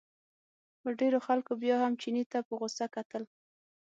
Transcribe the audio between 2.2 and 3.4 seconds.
ته په غوسه کتل.